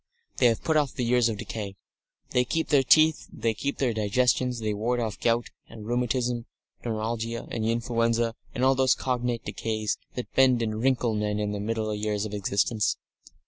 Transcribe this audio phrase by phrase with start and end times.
[0.37, 1.75] They have put off the years of decay.
[2.31, 6.47] They keep their teeth, they keep their digestions, they ward off gout and rheumatism,
[6.83, 11.43] neuralgia and influenza and all those cognate decays that bend and wrinkle men and women
[11.49, 12.97] in the middle years of existence.